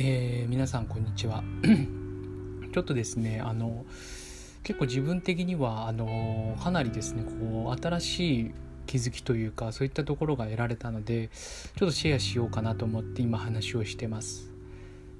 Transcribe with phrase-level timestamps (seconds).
[0.00, 1.42] えー、皆さんこんにちは。
[2.72, 3.84] ちょっとですねあの
[4.62, 8.54] 結構自分的にはあのかなりですねこう新しい
[8.86, 11.30] 気づきというかそういったところが得られたので
[11.76, 14.52] ちょっとシェアしようかなと思って今話をしてます。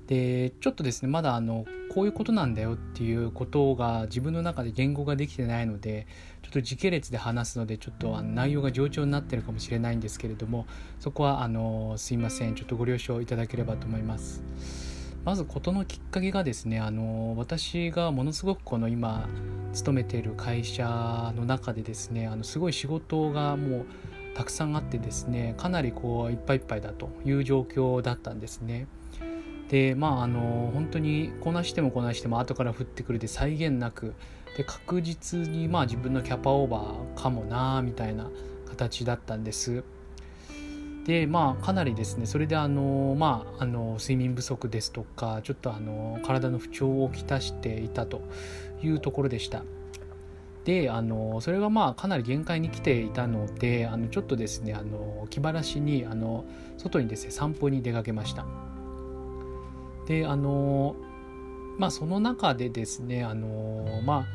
[0.09, 6.07] でちょっとですねまだあのこういうことなんだよっていうことが自分の中で言語ができてないので
[6.43, 10.67] ちょっと時系列で話すのでちょっとあの内容が冗長になってるかもしれないんですけれども
[10.99, 12.55] そこはあのすいません。
[12.55, 14.43] ちょっとご了承いただければと思います。
[15.25, 19.29] まず事のきっかけがですねあの私がものすごくこの今
[19.75, 23.87] 勤めている会社の中でですねあのすごい仕事がもう
[24.35, 28.87] たくさんあってですねかなりこういっぱいいっぱいだという状況だったんですね。
[29.69, 34.15] でまああの本当にこなしてもこなしても後から降ってくるで際限なく
[34.57, 38.31] で確実にまあ自分のキャパオーバーかもなみたいな
[38.69, 39.85] 形だったんです。
[41.05, 48.21] でまあかなりですねそれであのまああの睡眠不足ですとかちょっとあの体の不調をきたしていたと
[48.83, 49.63] いうところでした。
[50.65, 56.45] であのそれがまあかなり限界に来ていたのであのちょっとですねあの気晴らしにあの
[56.77, 58.45] 外にですね散歩に出かけました。
[60.09, 60.97] であの
[61.77, 64.27] まあその中でですねあのまあ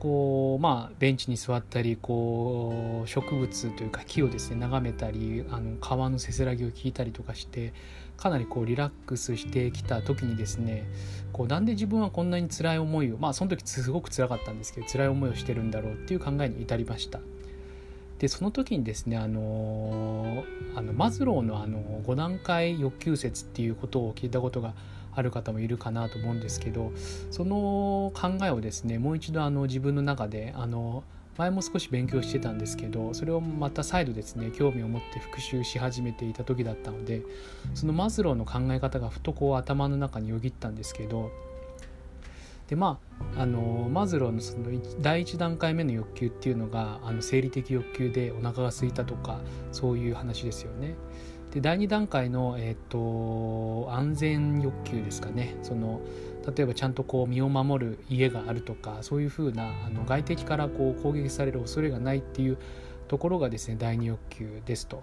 [0.00, 7.72] こうまあベンチに座ったりこう植物というか木をですね眺めたりあの川のせせらぎを聞いたりとかして
[8.16, 10.84] かなりこうリラックスしてきた時にですね
[11.32, 17.20] こうなんで自分はこんなに辛い思いをまあその時すごく辛かったんですけど辛い思いをしてるんだろうっていう考えに至りました。
[18.22, 20.44] でその時にですねあの
[20.76, 24.74] あのマズローのあの5段階欲求説っていうことを聞いたことが
[25.12, 26.92] ある方もいるかなと思うんですけど
[27.32, 31.02] その考えをですねもう一度あの自分の中であの
[31.36, 37.22] 前も少し勉強してたんですけどそれをまた再度ですね興味を持って復習し始めていた時だったので
[37.74, 41.32] そのマズローの考え方がふとこう頭の中によぎったんですけど
[42.68, 42.98] でま
[43.36, 44.66] ああのマズローのその
[45.00, 49.40] 第一段階目の欲求っていうのがあの生理的欲求でお腹が空いたとか
[49.70, 50.94] そういう話ですよね。
[51.52, 56.00] で第2段階の、えーと、安全欲求ですかねその
[56.56, 62.56] 例えばちゃんとこう身を守る家があるとかそういうふうなあの外敵からこう攻撃される恐れがないっていう
[63.06, 65.02] ところがですね第2欲求ですと。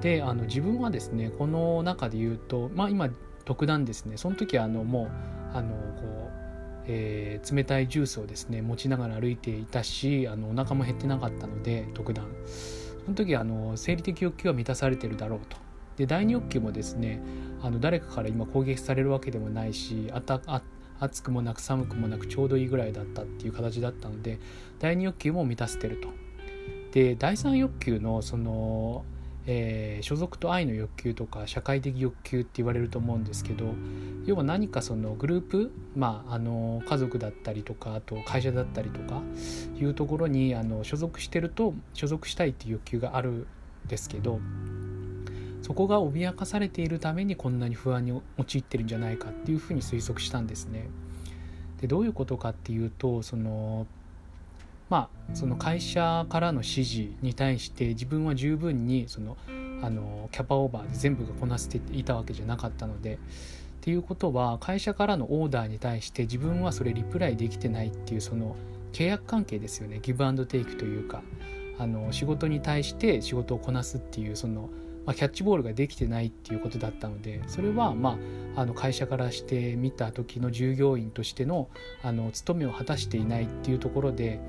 [0.00, 3.08] であの自分はですねこの中で言うとまあ今
[3.44, 6.45] 特段ですねその時はあのもうあのこう
[6.88, 12.26] えー、冷たいジュースをですね持ちながら歩いていたしあのお腹も減ってなかったので特段。
[13.04, 15.56] その時あの生理的欲求は満たされてるだろうと。
[15.96, 17.22] で第二欲求もですね
[17.62, 20.62] あの誰かから今攻撃されるわけでもないしあたあ
[20.98, 24.38] 暑くもなく寒くもなくちょうどいいぐらいだったっていう形だったので
[24.78, 26.08] 第二欲求も満たせてると。
[26.92, 29.04] で第三欲求のその
[29.46, 33.74] え、所属と愛の欲求とか社会的欲求って言われると思うんですけど
[34.24, 39.22] 要は何かそのグループ、まあ、あの家族だったりとかあと会社だったりとか
[39.78, 43.46] いうところにあの所属してると所属したいっていう欲求があるん
[43.86, 44.40] ですけど
[45.62, 50.88] そこが脅かされているためにこんなに不安に陥ってるんじゃないかっていうふうに推測したんですね。
[51.80, 53.86] でどういうことかっていうとその
[54.88, 59.36] まあ、その会社からの指示に対して自分は十分にその
[59.82, 63.18] あのキャパオーバーで全部がこなせていたわけじゃなかったのでっ
[63.80, 68.56] ていうことは会社からのオーダーに対して自分はそれリプライできてないっていうその
[68.92, 70.00] 契約関係ですよね。
[70.02, 71.22] ギブアンドテイクというか
[71.78, 74.70] あの仕事に対して仕事をこなすっていうその、
[75.04, 78.18] まあ、キャッチボールができてないっていうことだったのでそれは、ま
[78.56, 81.68] あ、あの会社からしてみた時の従業員としての
[82.02, 84.40] あの務めを果たしていないっていうところで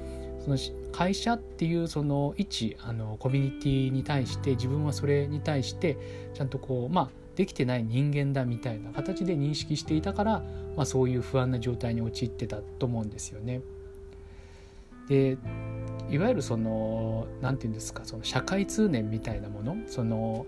[0.47, 0.57] その
[0.93, 5.97] 会社っていうその一あのコミュニティに対して自分はそれに対して
[6.33, 10.43] ちゃんとこうまあできてない人間だみたいな形で認識していたから、
[10.75, 13.61] まあ、そういう不安な状態に陥ってたと思うんですよね。
[15.07, 15.37] で
[16.09, 20.45] いわゆるその何て言うんですかその社会通念みたいなものその、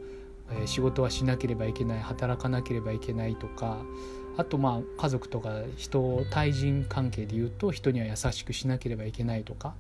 [0.52, 3.78] えー、仕事はしなければいけない働かなければいけないとか
[4.38, 9.74] あとまあ家族とか人対人関係で言うと人には優しくしなければいけないとか、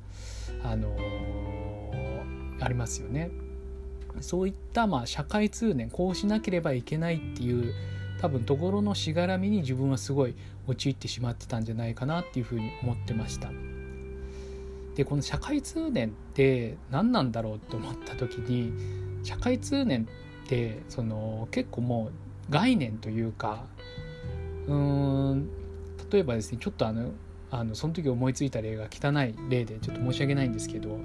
[0.63, 3.31] あのー、ありますよね。
[4.22, 7.74] そういったまあ社会通念こうしなければいけないっていう
[8.19, 10.36] 多分ところのしがらみに自分はすごい
[10.68, 13.50] 陥ってしまってたんじゃないかなっていうふうに思ってました。
[14.96, 18.74] でこの社会通念って何なんだろうと思った時に
[19.24, 20.04] 社会通念
[20.46, 22.12] ってその結構も
[22.50, 23.63] う概念というか
[24.69, 24.75] う
[25.36, 25.50] ん
[26.12, 27.12] 例えばですねちょっとあの
[27.51, 31.00] あのその時思いついた例が汚い例でちょっと申し訳ないんですけど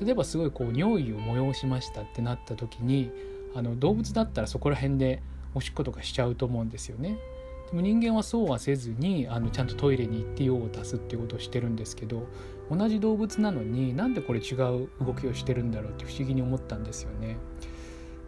[0.00, 3.12] 例えばすごいこう尿意を催しましたってなった時に
[3.54, 5.22] あの動物だったらそこら辺で
[5.54, 7.16] おしっことかしちゃうと思うんですよね。
[7.70, 12.26] でも人間はそうはせずにあのちゃんとトイレに行って用を足すっていうことをしてるんですけど
[12.70, 17.36] 同じ動物なのになんでこれ違う動きをしてるんだろうって不思議に思ったんですよね。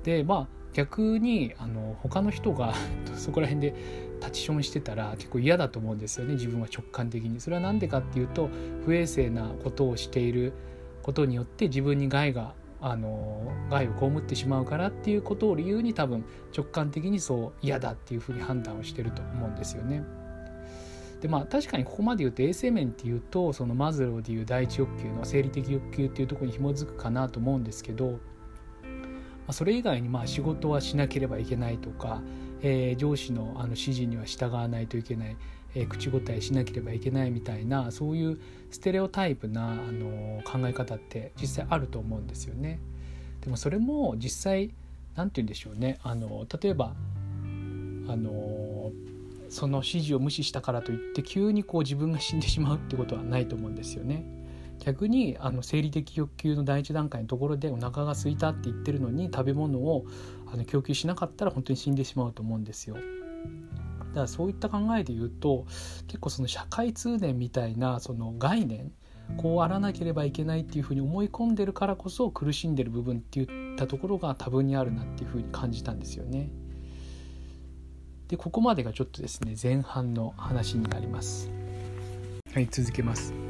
[0.04, 2.74] でま逆にあの他の人が
[3.16, 3.74] そこら辺で
[4.20, 7.40] タチションしてたら結構嫌だと思うんですよね自分は直感的に。
[7.40, 8.50] それは何でかっていうと
[8.84, 10.52] 不衛生なことをしている
[11.02, 20.04] ことによって自分に害があの害を被ってしまうからっていうことを理由に多分直感的にそう嫌だっていうふうに判断をしてると思うんですよね。
[21.22, 28.20] でまあ確かにここまで言うと衛生面っていうとそのマズローでいう第一欲求の生理的欲求っていうところに紐づくかなと思うんですけど
[29.46, 32.20] まそれ以外にまあ仕事はしなければいけないとか、
[32.62, 35.36] えー、上司のあの指示には従わないといけない、
[35.74, 38.40] えー、口答えしなければいけないみたいなそういう
[38.70, 42.80] ステレオタイプなあの考え方って実際あると思うんですよね。
[43.40, 44.70] でもそれも実際
[45.14, 46.94] 何て言うんでしょうねあの例えば
[48.08, 48.90] あの
[49.48, 54.24] その指示を無視したからといって急にこう自分が死んでしまうってことはないと思うんですよね。
[54.86, 60.04] 逆にあの生理的欲求の第一段階のところでお腹が空いたって言ってるのに食べ物を
[60.46, 62.94] あの供給しなかったら本当に死んでしまうと思うんですよ。
[62.94, 65.66] だからそういった考えで言うと
[66.06, 68.92] 結構その社会通念みたいなその概念
[69.38, 76.48] こうあらなければいけないっていうふうに思い込んでるからこそ苦しんでる部分っていったところが多分にあるなっていうふうに感じたんですよね。
[78.28, 81.50] でここまでがちょっとですね前半の話になります。
[82.54, 83.45] はい続けます。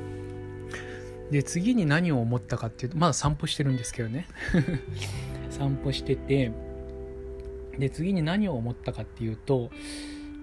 [1.31, 4.27] で次に何を思ったかっていうとまだ散歩してるんですけどね。
[5.51, 6.53] 散歩してて
[7.79, 9.71] で次に何を思ったかっていうと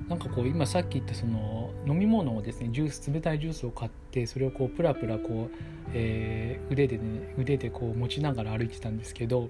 [0.08, 5.58] なんかこう今さっき言ったその飲み物をですねジュース冷たいジュースを買ってそれをこうプラプラこう、
[5.94, 9.50] えー、腕でね腕でこう持ちながら歩いてたんですけど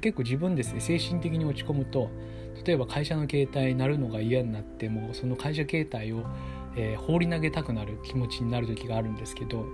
[0.00, 2.10] 結構自分ですね精神的に落ち込むと
[2.64, 6.24] 例えば会社の携帯鳴るのが嫌になってもその会社携帯を、
[6.76, 9.64] えー、放り投げたくなる気持ちになる時があるんですけど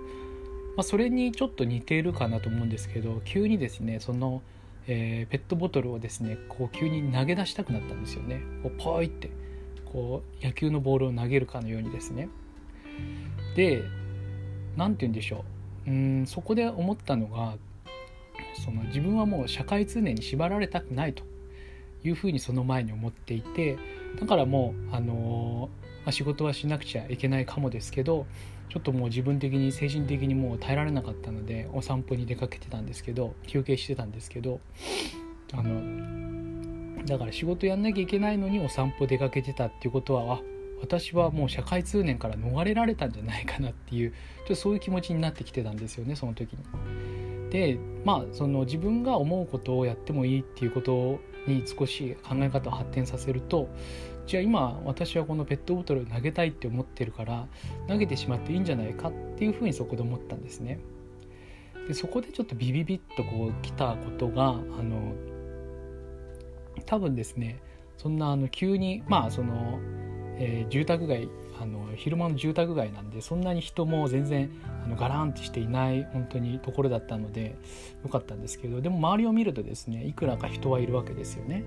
[0.75, 4.41] まあ、それにちょっと似ているかなと思うんですけど急にですねその、
[4.87, 8.41] えー、ペットボトルをですねこう急に投げ出したくなったんですよね。
[8.63, 9.29] こうポイって
[9.85, 12.29] こう野球のボールを投げるかのようにですね。
[13.55, 13.83] で
[14.77, 15.43] 何て言うんでしょ
[15.87, 15.91] う。
[15.91, 17.57] うんそこで思ったのが
[18.63, 21.23] その自分はもう社会通念に縛られたくないと
[22.03, 23.77] いうふうにその前に思っていて
[24.19, 28.25] だからもう、あのー、あ、仕事はしなくちゃいけないかもですけど
[28.69, 34.61] ちょっともう自分的に精神的にもう耐えられなかったのでお散歩に出かけてたんですけど休憩してたんですけど
[35.53, 40.41] あのだから仕事やんなきゃいけないのにお散歩出かけてたっていうことはあ
[40.81, 44.15] 私はもう社会通念から逃れられたんじゃないかなっていうちょ
[44.45, 46.59] っとそういう気持ちになってきてたんですよねその時に。
[47.49, 53.67] でまあその自分が思うことをやってもいいっていうことに少し考え方を発展させると
[54.25, 57.47] じゃあ今私はこのペットボトルを投げたいって思ってるから
[57.87, 60.79] 投げてしまっていいんじゃないかっていうふうにそこで思ったんですね。
[61.87, 65.13] でそこでちょっとビビビッとこう来たことがあの
[66.85, 67.59] 多分ですね
[67.97, 69.79] そんなあの急にまあその、
[70.37, 71.27] えー、住宅街
[71.59, 74.49] あの昼間の住宅街なんでそんなに人も全然
[74.83, 77.55] あのガランってしていない本当にところだったので
[78.03, 81.63] よかったんですけどでも周りを見るとですねいくらか人はいるわけですよね。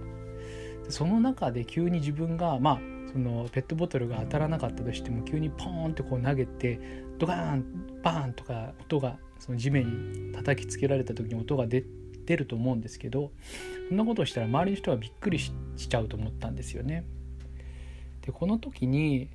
[0.88, 2.80] その中で急に自分がまあ
[3.12, 6.80] そのペットボトルが当たらなかったとしても急にポーンってこう投げて
[7.18, 11.84] ドカーンバーンとか音がその地面に叩きつけられた時に音が出
[12.26, 13.30] 出ると思うんですけど
[13.88, 17.04] そんなことをしたら周りの人はびっくりしちゃうと思ったんですよね。
[18.22, 19.28] でこの時に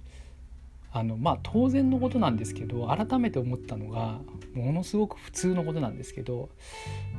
[0.91, 4.19] あのまあ当然のことなんですけど改めて思ったのが
[4.55, 6.49] ものすごく普通のことなんですけど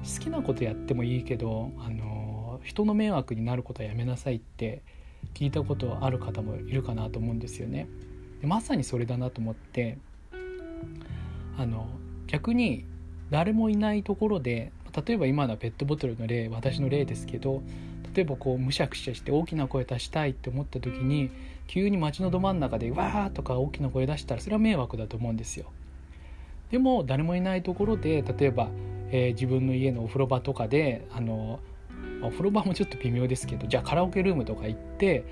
[0.02, 2.29] 好きなことやってもいいけどあの
[2.62, 4.82] 人の迷惑になることはやめなさいって
[5.34, 7.88] 聞いたことある方もいるかなと思うんですよね。
[8.40, 9.98] でまさにそれだなと思って
[11.58, 11.88] あの
[12.26, 12.84] 逆に
[13.30, 14.72] 誰もいないところで
[15.06, 17.62] 例えば今のはペットボトルの例私の例ですけど
[18.14, 21.30] 例えばこうむしゃくしゃして大きな声出したいって思った時に
[21.66, 25.66] 急に街のど真ん中でわーとか大きな声出したらそれは迷惑だと思うんですよ。
[26.70, 28.68] でも誰もいないところで例えば、
[29.10, 31.60] えー、自分の家のお風呂場とかであの
[32.22, 35.24] お風呂場もちょっと微妙ですけどじゃあカラオケルームとか行って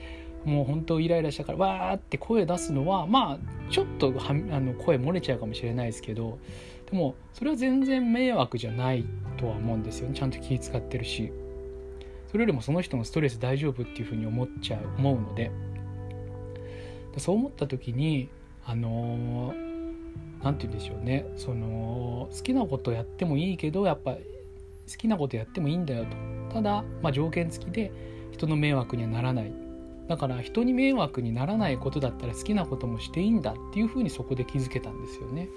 [0.45, 3.39] もう本当イライラしたからわーって声出すのはまあ
[3.71, 6.39] ちょっとはあの声漏れちゃうかもしれないですけど
[6.91, 9.05] でもそれは全然迷惑じゃない
[9.37, 10.15] とは思うんですよね。
[10.15, 11.33] ちゃんと気使ってるし。
[12.31, 15.51] それよりもその人のストレス大丈夫っていうふうに思っちゃう思うので。
[17.19, 18.29] そう思った時に
[18.65, 19.55] あの
[20.43, 21.27] 何て言うんでしょうね。
[21.37, 24.17] その好きなことやってもいいけどやっぱ
[24.88, 26.54] 好きなことやってもいいんだよと。
[26.54, 27.92] ただ、まあ、条件付きで
[28.33, 29.52] 人の迷惑にはならない。
[30.09, 35.49] だから人に迷惑にならないことだったら好きなこともしていいんだっていうふうにそこで気づけたんですよね。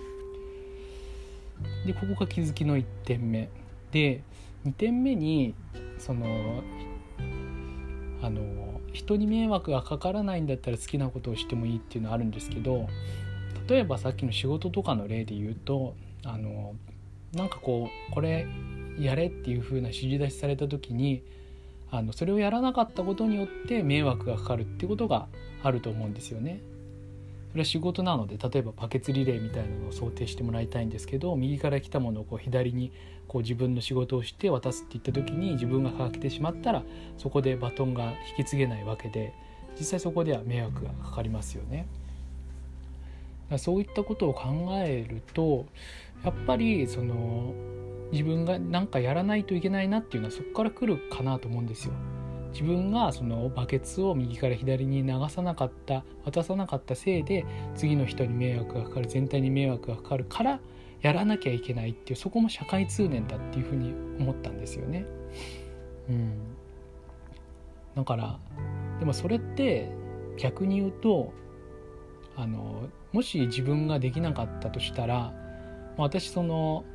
[1.85, 3.50] でここが気づきの1点目。
[3.91, 4.23] で
[4.65, 5.55] 2点目に
[5.97, 6.61] その
[8.21, 12.88] あの人に迷惑がかからないんだったら好きなことをしてもいいっていうのはあるんですけど
[13.67, 16.75] 例えばさっきの仕事とかの例で言うとあの
[17.33, 18.45] なんかこうこれ
[19.05, 21.24] やれっていう風な指示出しされた時に
[21.89, 25.27] あのそれをやらなかったことによって迷惑がかかるってことが
[25.62, 26.62] あると思うんですよね。
[27.51, 32.93] それは仕事なので例えばバケツリレーみたいなのを想定してもらいたいんですけど右から来たものをこう左に
[33.27, 36.84] こう自分の仕事をして渡すって言った時に自分がかけてしまったら
[37.17, 39.34] そこでバトンが引き継げないわけで
[39.77, 41.88] 実際そこでは迷惑がかかりますよね。
[43.58, 45.65] そういったことを考えると
[46.24, 47.53] やっぱりその
[48.12, 51.94] 自分が何かやらないといけないなっていうのはそこから来るかなと思うんですよ。
[52.51, 60.60] 自分がそのバケツを右から左に流さなかった渡さなかったせいで次の人に迷惑がかかる全体に迷惑がかかるから
[61.01, 65.06] やらなきゃいけないっていうそこも社会通念だっていうふうに思ったんですよね。
[66.10, 66.34] うん、
[67.96, 68.39] だから
[69.00, 69.89] でもそれって
[70.38, 71.34] 逆に言うと
[72.36, 75.34] あのもし自分ができなかったとしたら
[75.98, 76.86] 私その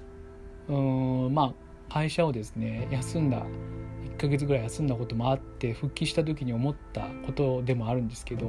[0.68, 1.54] うんま
[1.88, 3.46] あ会社をですね休んだ
[4.04, 8.48] 1ヶ月ぐらい休んだこともあって復帰した時に思ったことでもあるんですけど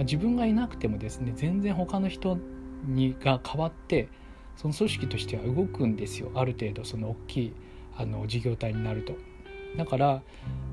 [0.00, 2.38] 自分がいなくてもですね全然他の人
[2.86, 4.08] にが変わって
[4.56, 7.54] その組織としては動くんですよある程度その大きい
[7.96, 9.14] あの事業体になると。
[9.76, 10.22] だから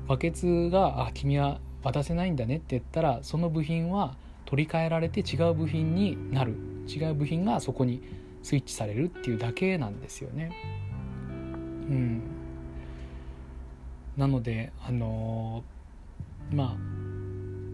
[0.08, 4.16] バケツが「あ君は渡せないんだね」って言ったらその部品は
[4.46, 6.56] 取り替えられて違う部品になる
[6.88, 8.00] 違う部品がそこに
[8.46, 10.52] スイッチされるっていうだけなんですよね。
[11.90, 12.22] うん、
[14.16, 16.76] なのであのー、まあ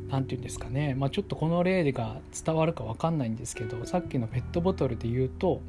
[0.08, 5.60] 何て言うんですかね、まあ、ちょっとこの例が伝わるか分かんないんですけどさっきのペットボトルで言うと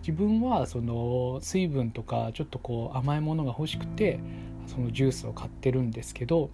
[0.00, 4.20] 自分はその水分とかちょっとこう甘いものが欲しくて
[4.66, 6.48] そのジュースを買ってるんですけど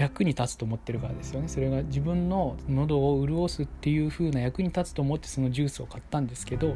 [0.00, 1.48] 役に立つと思ってるからですよね。
[1.48, 6.74] それが自分の喉を潤すっていう風な役に立つと思ってそのジュースを買ったんですけど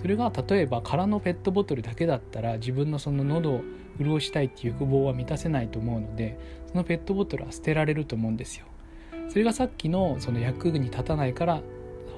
[0.00, 3.62] それが例えば空のペットボトルだけだったら自分のその喉を
[3.98, 6.38] 潤したいっていう欲望は満たせないと思うので
[6.70, 8.66] そのペットボトルは捨てられると思うんですよ。
[9.28, 11.60] それがさっきのその役に立たないから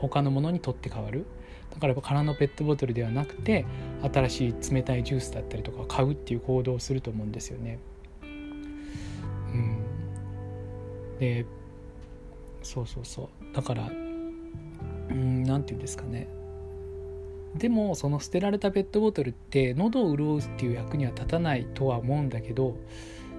[0.01, 1.25] 他のものに取って変わる。
[1.71, 3.65] だからやっぱ空のペットボトルではなくて
[4.13, 7.79] 新しい冷たいジュースだったりとか買うっていう行動をすると思うんですよね。
[11.19, 11.47] で
[12.63, 13.55] そうそうそう。
[13.55, 13.89] だから
[15.11, 16.29] うん何て言うんですかね。
[17.57, 22.77] でもその捨てられたペットボトルって喉を潤すっていう役には立たないとは思うんだけど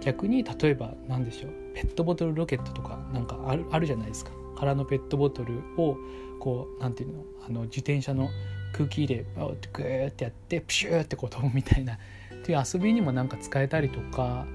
[0.02, 1.52] 逆に例えば何でしょう。
[1.76, 4.32] ペットボトルロケットとかなんかあるあるじゃないですか。
[4.58, 5.98] 空のペットボトルを
[6.40, 8.30] こう何ていうのあの自転車の
[8.74, 11.98] 空気入れをグーってやってプシューってこう飛ぶみたいなっ
[12.44, 14.46] ていう遊びにもなんか使えたりとか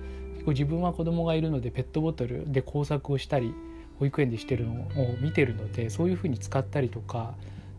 [0.50, 3.54] 自分は子供がいるのでペットボトルで工作をしたり
[3.98, 7.34] 保育園でしてるのを見てるのでそういうふうに使ったりとか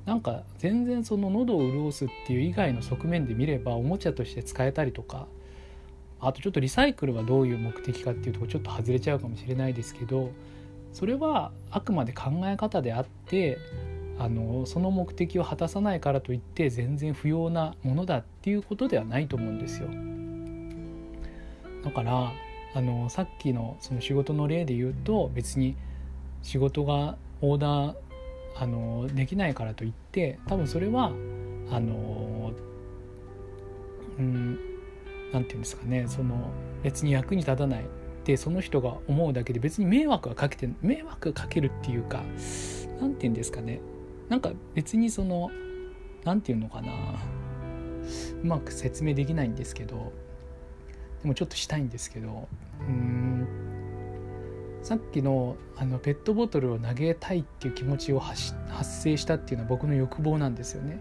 [0.06, 5.28] なんか全然その喉を潤すっていう以外の側面で見ればおもちゃとして使えたりとか
[6.20, 10.32] あとちょっとリサイクルはどういう目的かっていうとこちょっと外れちゃうかもしれないですけど
[10.94, 13.58] それはあくまで考え方であって
[14.20, 19.90] あのその目的を果たさないからといって全然不要なものだっていうことではないと思うんですよ。
[21.84, 22.32] だから
[22.74, 25.76] あのさっきのその仕事の例で言うと別に
[26.42, 27.96] 仕事がオーダー
[28.56, 31.12] あのできないからといって多分それは
[31.72, 32.52] あの
[34.18, 34.60] うん
[35.32, 36.50] 何て言うんですかねその
[36.84, 37.86] 別に役に立たないっ
[38.24, 42.24] てその人が思うだけで別に迷惑はかけて迷惑かけるっていうか
[43.00, 43.82] 何て言うんですかね。
[44.30, 45.52] なんか別にその
[46.24, 46.94] 何て言うのかな。
[48.44, 50.12] うまく説明できないんですけど
[51.24, 52.48] でもちょっとしたいんですけど
[52.82, 53.48] うん
[54.84, 58.54] さっきのあのペットボトルを投げたいっていう気持ちを発
[58.84, 61.00] 生したっていうのは僕の欲望なんですよね。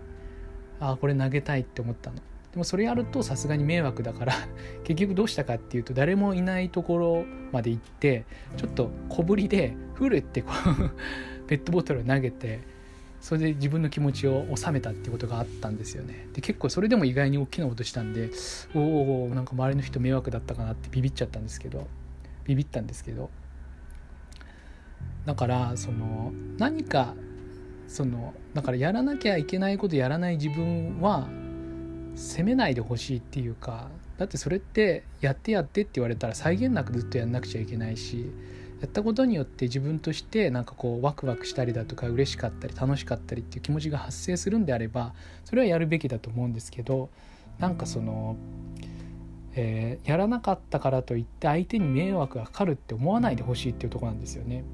[0.78, 2.16] ああこれ投げたいって思ったの。
[2.16, 4.34] でもそれやるとさすがに迷惑だから
[4.84, 8.24] 結局どうしたかっていうと誰もいないところまで行って
[8.56, 12.60] ちょっと小ぶりでフルってこう ペットボトルを投げて
[13.22, 16.26] それで自分の気持ちを収めたってことがあったんですよね。
[16.32, 18.30] で結構それでも意外に大きなことしたんで
[18.74, 21.86] おおなんか周りの人迷惑だったかなってビビっちゃったんですけど
[22.44, 23.30] ビビったんですけど
[25.24, 27.14] だからその何か
[27.86, 31.28] そのだからやらなきゃいけないことやらない自分は
[32.16, 33.88] 責めないでほしいっていうか
[34.18, 38.32] だってそれってやってやってって言われたら際限なくずっとやんなくちゃいけないし
[38.82, 47.08] やったことによって自分としてなんかこうワクワクしたりだとか嬉しかったり楽しかったりっていう気持ちが発生するんであればそれはやるべきだと思うんですけど
[47.60, 48.36] なんかその、
[49.54, 54.64] えー、やらなかったからといって相手に迷惑がかかるって思わないでほしいっていうとこなんですよね。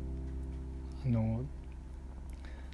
[1.04, 1.42] あの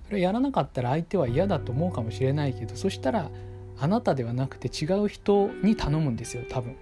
[0.07, 3.31] それやらなかったら相手は嫌だと思うかもしれないけどそしたら
[3.81, 6.77] あなたではなくて違う人に頼むんですよ多分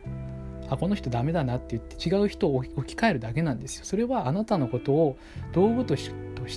[0.73, 3.85] あこの人ダメだなって言って違う人を置き換えるだけなんですよ。
[3.85, 5.17] それはあなたのことを
[5.53, 6.11] 道具とし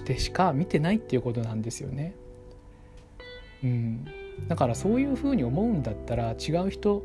[0.03, 2.15] てしか見てないっていうことなんですよね。
[3.63, 4.05] うん。
[4.47, 7.03] だからそういうふうに思うんだったら違う人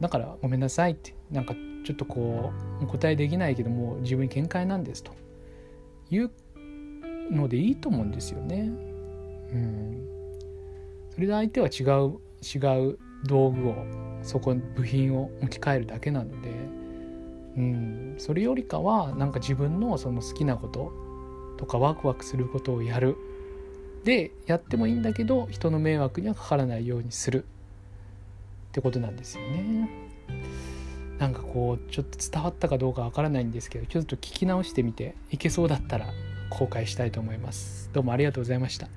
[0.00, 5.12] だからごめんなさいってなんかちょっとこうお答えできないけども自分に見解なんですと
[6.10, 6.30] いう
[7.30, 8.70] のでいいと思うんですよね。
[9.52, 10.08] うん、
[11.12, 13.74] それで相手は違う違う道具を
[14.22, 16.50] そこ部品を置き換えるだけなので、
[17.56, 20.92] うん、それよりかはなんか自分のその好きなこと
[21.58, 23.16] とかワクワクすることをやる
[24.04, 29.90] でやってもいいんだけど人の迷惑にはかからないようにするってことなんですよね。
[31.18, 36.06] なんかこうちょっと伝わったかどうかわからないんですけどちょっと聞き直してみていけそうだったら
[36.48, 37.90] 公開したいと思います。
[37.92, 38.88] どうもありがとうございました。